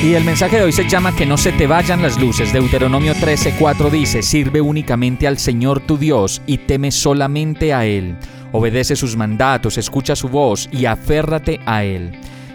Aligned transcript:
Y 0.00 0.14
el 0.14 0.22
mensaje 0.22 0.58
de 0.58 0.62
hoy 0.62 0.70
se 0.70 0.88
llama 0.88 1.16
Que 1.16 1.26
no 1.26 1.36
se 1.36 1.50
te 1.50 1.66
vayan 1.66 2.02
las 2.02 2.20
luces. 2.20 2.52
Deuteronomio 2.52 3.14
13:4 3.14 3.90
dice, 3.90 4.22
Sirve 4.22 4.60
únicamente 4.60 5.26
al 5.26 5.38
Señor 5.38 5.80
tu 5.80 5.98
Dios 5.98 6.40
y 6.46 6.58
teme 6.58 6.92
solamente 6.92 7.74
a 7.74 7.84
Él. 7.84 8.14
Obedece 8.52 8.94
sus 8.94 9.16
mandatos, 9.16 9.76
escucha 9.76 10.14
su 10.14 10.28
voz 10.28 10.68
y 10.70 10.84
aférrate 10.84 11.58
a 11.66 11.82
Él. 11.82 12.12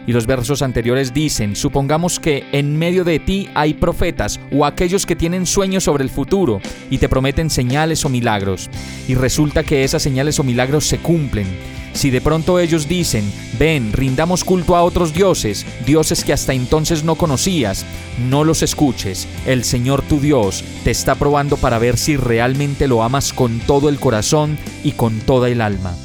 Y 0.08 0.14
los 0.14 0.26
versos 0.26 0.62
anteriores 0.62 1.14
dicen, 1.14 1.58
supongamos 1.58 2.18
que 2.18 2.46
en 2.54 2.78
medio 2.78 3.04
de 3.04 3.20
ti 3.20 3.50
hay 3.56 3.74
profetas 3.74 4.40
o 4.52 4.66
aquellos 4.66 5.06
que 5.06 5.16
tienen 5.16 5.46
sueños 5.46 5.84
sobre 5.84 6.06
el 6.06 6.10
futuro 6.10 6.62
y 6.90 6.98
te 6.98 7.10
prometen 7.10 7.50
señales 7.50 8.06
o 8.06 8.10
milagros. 8.10 8.70
Y 9.08 9.16
resulta 9.16 9.64
que 9.64 9.84
esas 9.84 10.02
señales 10.02 10.40
o 10.40 10.44
milagros 10.44 10.86
se 10.86 10.98
cumplen. 10.98 11.48
Si 11.94 12.10
de 12.10 12.22
pronto 12.22 12.60
ellos 12.60 12.88
dicen, 12.88 13.32
ven, 13.58 13.94
rindamos 13.94 14.44
culto 14.44 14.76
a 14.76 14.84
otros 14.84 15.14
dioses, 15.14 15.66
dioses 15.86 16.24
que 16.24 16.34
hasta 16.34 16.54
entonces 16.54 17.04
no 17.04 17.16
conocías, 17.16 17.86
no 18.30 18.44
los 18.44 18.64
escuches. 18.64 19.28
El 19.46 19.64
Señor 19.64 20.02
tu 20.02 20.20
Dios 20.20 20.64
te 20.84 20.92
está 20.92 21.16
probando 21.16 21.58
para 21.58 21.80
ver 21.80 21.98
si 21.98 22.18
realmente 22.18 22.88
lo 22.88 23.04
amas 23.04 23.32
con 23.32 23.60
todo 23.60 23.90
el 23.90 24.00
corazón 24.00 24.58
y 24.84 24.94
con 24.94 25.20
toda 25.20 25.50
el 25.50 25.62
alma. 25.62 25.96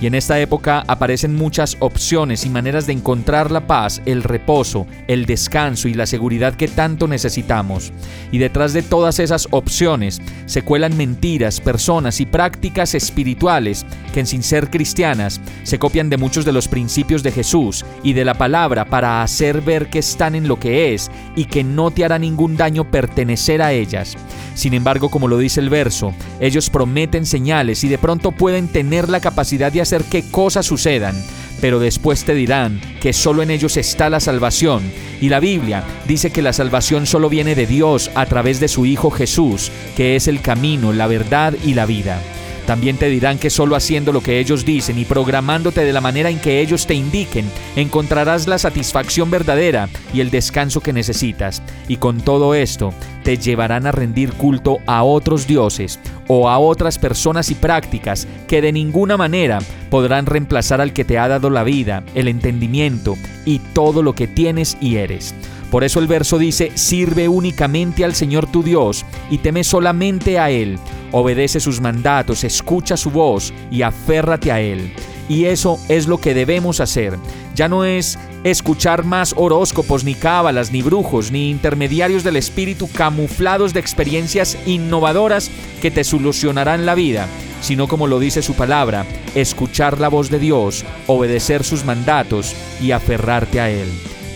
Y 0.00 0.06
en 0.06 0.14
esta 0.14 0.38
época 0.38 0.84
aparecen 0.86 1.34
muchas 1.34 1.76
opciones 1.80 2.44
y 2.44 2.50
maneras 2.50 2.86
de 2.86 2.92
encontrar 2.92 3.50
la 3.50 3.66
paz, 3.66 4.00
el 4.06 4.22
reposo, 4.22 4.86
el 5.08 5.26
descanso 5.26 5.88
y 5.88 5.94
la 5.94 6.06
seguridad 6.06 6.54
que 6.54 6.68
tanto 6.68 7.08
necesitamos. 7.08 7.92
Y 8.30 8.38
detrás 8.38 8.72
de 8.72 8.82
todas 8.82 9.18
esas 9.18 9.48
opciones 9.50 10.22
se 10.46 10.62
cuelan 10.62 10.96
mentiras, 10.96 11.60
personas 11.60 12.20
y 12.20 12.26
prácticas 12.26 12.94
espirituales 12.94 13.84
que 14.14 14.24
sin 14.24 14.42
ser 14.42 14.70
cristianas 14.70 15.40
se 15.62 15.78
copian 15.78 16.10
de 16.10 16.16
muchos 16.16 16.44
de 16.44 16.52
los 16.52 16.68
principios 16.68 17.22
de 17.22 17.32
Jesús 17.32 17.84
y 18.02 18.12
de 18.12 18.24
la 18.24 18.34
palabra 18.34 18.84
para 18.84 19.22
hacer 19.22 19.62
ver 19.62 19.88
que 19.88 20.00
están 20.00 20.34
en 20.34 20.48
lo 20.48 20.58
que 20.58 20.94
es 20.94 21.10
y 21.36 21.44
que 21.44 21.64
no 21.64 21.90
te 21.90 22.04
hará 22.04 22.18
ningún 22.18 22.56
daño 22.56 22.90
pertenecer 22.90 23.62
a 23.62 23.72
ellas. 23.72 24.16
Sin 24.54 24.74
embargo, 24.74 25.08
como 25.08 25.28
lo 25.28 25.38
dice 25.38 25.60
el 25.60 25.70
verso, 25.70 26.12
ellos 26.40 26.68
prometen 26.68 27.26
señales 27.26 27.84
y 27.84 27.88
de 27.88 27.96
pronto 27.96 28.32
pueden 28.32 28.66
tener 28.66 29.08
la 29.08 29.20
capacidad 29.20 29.70
de 29.70 29.80
hacer 29.88 30.04
que 30.04 30.22
cosas 30.22 30.66
sucedan, 30.66 31.16
pero 31.62 31.80
después 31.80 32.24
te 32.24 32.34
dirán 32.34 32.80
que 33.00 33.14
solo 33.14 33.42
en 33.42 33.50
ellos 33.50 33.76
está 33.78 34.10
la 34.10 34.20
salvación. 34.20 34.82
Y 35.20 35.30
la 35.30 35.40
Biblia 35.40 35.82
dice 36.06 36.30
que 36.30 36.42
la 36.42 36.52
salvación 36.52 37.06
solo 37.06 37.30
viene 37.30 37.54
de 37.54 37.66
Dios 37.66 38.10
a 38.14 38.26
través 38.26 38.60
de 38.60 38.68
su 38.68 38.84
Hijo 38.84 39.10
Jesús, 39.10 39.72
que 39.96 40.14
es 40.14 40.28
el 40.28 40.42
camino, 40.42 40.92
la 40.92 41.06
verdad 41.06 41.54
y 41.64 41.72
la 41.72 41.86
vida. 41.86 42.20
También 42.68 42.98
te 42.98 43.08
dirán 43.08 43.38
que 43.38 43.48
solo 43.48 43.76
haciendo 43.76 44.12
lo 44.12 44.20
que 44.20 44.38
ellos 44.40 44.66
dicen 44.66 44.98
y 44.98 45.06
programándote 45.06 45.86
de 45.86 45.92
la 45.94 46.02
manera 46.02 46.28
en 46.28 46.38
que 46.38 46.60
ellos 46.60 46.86
te 46.86 46.92
indiquen, 46.92 47.50
encontrarás 47.76 48.46
la 48.46 48.58
satisfacción 48.58 49.30
verdadera 49.30 49.88
y 50.12 50.20
el 50.20 50.28
descanso 50.28 50.82
que 50.82 50.92
necesitas. 50.92 51.62
Y 51.88 51.96
con 51.96 52.20
todo 52.20 52.54
esto, 52.54 52.92
te 53.22 53.38
llevarán 53.38 53.86
a 53.86 53.92
rendir 53.92 54.34
culto 54.34 54.80
a 54.84 55.02
otros 55.02 55.46
dioses 55.46 55.98
o 56.26 56.50
a 56.50 56.58
otras 56.58 56.98
personas 56.98 57.50
y 57.50 57.54
prácticas 57.54 58.28
que 58.46 58.60
de 58.60 58.70
ninguna 58.70 59.16
manera 59.16 59.60
podrán 59.88 60.26
reemplazar 60.26 60.82
al 60.82 60.92
que 60.92 61.06
te 61.06 61.18
ha 61.18 61.26
dado 61.26 61.48
la 61.48 61.64
vida, 61.64 62.04
el 62.14 62.28
entendimiento 62.28 63.16
y 63.46 63.60
todo 63.60 64.02
lo 64.02 64.14
que 64.14 64.26
tienes 64.26 64.76
y 64.78 64.96
eres. 64.96 65.34
Por 65.70 65.84
eso 65.84 66.00
el 66.00 66.06
verso 66.06 66.38
dice, 66.38 66.72
sirve 66.74 67.28
únicamente 67.28 68.04
al 68.04 68.14
Señor 68.14 68.50
tu 68.50 68.62
Dios 68.62 69.04
y 69.30 69.38
teme 69.38 69.64
solamente 69.64 70.38
a 70.38 70.50
Él, 70.50 70.78
obedece 71.12 71.60
sus 71.60 71.80
mandatos, 71.80 72.42
escucha 72.44 72.96
su 72.96 73.10
voz 73.10 73.52
y 73.70 73.82
aférrate 73.82 74.50
a 74.50 74.60
Él. 74.60 74.92
Y 75.28 75.44
eso 75.44 75.78
es 75.88 76.06
lo 76.06 76.18
que 76.18 76.32
debemos 76.32 76.80
hacer. 76.80 77.18
Ya 77.54 77.68
no 77.68 77.84
es 77.84 78.18
escuchar 78.44 79.04
más 79.04 79.34
horóscopos, 79.36 80.04
ni 80.04 80.14
cábalas, 80.14 80.72
ni 80.72 80.80
brujos, 80.80 81.30
ni 81.30 81.50
intermediarios 81.50 82.24
del 82.24 82.36
espíritu 82.36 82.88
camuflados 82.90 83.74
de 83.74 83.80
experiencias 83.80 84.56
innovadoras 84.64 85.50
que 85.82 85.90
te 85.90 86.04
solucionarán 86.04 86.86
la 86.86 86.94
vida, 86.94 87.28
sino 87.60 87.88
como 87.88 88.06
lo 88.06 88.20
dice 88.20 88.40
su 88.40 88.54
palabra, 88.54 89.04
escuchar 89.34 90.00
la 90.00 90.08
voz 90.08 90.30
de 90.30 90.38
Dios, 90.38 90.84
obedecer 91.06 91.62
sus 91.62 91.84
mandatos 91.84 92.54
y 92.80 92.92
aferrarte 92.92 93.60
a 93.60 93.68
Él. 93.70 93.88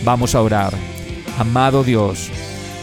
Vamos 0.03 0.35
a 0.35 0.41
orar. 0.41 0.92
Amado 1.37 1.83
Dios, 1.83 2.29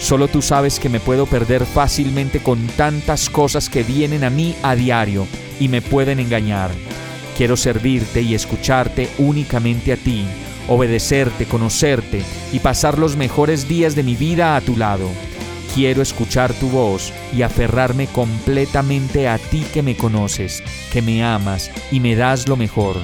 solo 0.00 0.27
tú 0.27 0.43
sabes 0.43 0.81
que 0.81 0.88
me 0.88 0.99
puedo 0.99 1.27
perder 1.27 1.65
fácilmente 1.66 2.41
con 2.41 2.66
tantas 2.69 3.31
cosas 3.31 3.69
que 3.69 3.84
vienen 3.84 4.25
a 4.25 4.31
mí 4.31 4.56
a 4.62 4.75
diario 4.75 5.27
y 5.61 5.69
me 5.69 5.83
pueden 5.83 6.19
engañar. 6.19 6.71
Quiero 7.37 7.56
servirte 7.56 8.22
y 8.22 8.34
escucharte 8.34 9.09
únicamente 9.19 9.93
a 9.93 9.97
ti, 9.97 10.25
obedecerte, 10.69 11.47
conocerte 11.47 12.22
y 12.53 12.59
pasar 12.59 12.99
los 12.99 13.16
mejores 13.16 13.69
días 13.69 13.94
de 13.94 14.03
mi 14.03 14.16
vida 14.16 14.56
a 14.56 14.60
tu 14.60 14.77
lado. 14.77 15.09
Quiero 15.72 16.03
escuchar 16.03 16.53
tu 16.53 16.69
voz 16.69 17.12
y 17.33 17.43
aferrarme 17.43 18.09
completamente 18.09 19.28
a 19.28 19.39
ti 19.39 19.65
que 19.72 19.83
me 19.83 19.97
conoces, 19.97 20.62
que 20.93 21.03
me 21.03 21.22
amas 21.22 21.71
y 21.93 22.00
me 22.00 22.16
das 22.16 22.49
lo 22.49 22.56
mejor. 22.56 22.97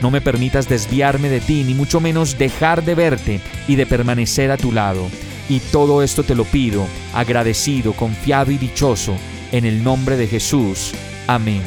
No 0.00 0.10
me 0.10 0.20
permitas 0.20 0.68
desviarme 0.68 1.28
de 1.28 1.40
ti, 1.40 1.62
ni 1.64 1.74
mucho 1.74 2.00
menos 2.00 2.38
dejar 2.38 2.84
de 2.84 2.94
verte 2.94 3.40
y 3.68 3.76
de 3.76 3.86
permanecer 3.86 4.50
a 4.50 4.56
tu 4.56 4.72
lado. 4.72 5.08
Y 5.48 5.60
todo 5.60 6.02
esto 6.02 6.22
te 6.22 6.34
lo 6.34 6.44
pido, 6.44 6.86
agradecido, 7.12 7.92
confiado 7.92 8.50
y 8.50 8.58
dichoso, 8.58 9.14
en 9.52 9.64
el 9.64 9.82
nombre 9.82 10.16
de 10.16 10.26
Jesús. 10.26 10.92
Amén. 11.26 11.62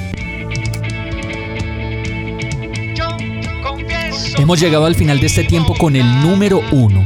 Hemos 4.38 4.59
llegado 4.59 4.85
al 4.85 4.95
final 4.95 5.19
de 5.19 5.27
este 5.27 5.43
tiempo 5.43 5.75
con 5.75 5.95
el 5.95 6.22
número 6.22 6.61
uno. 6.72 7.05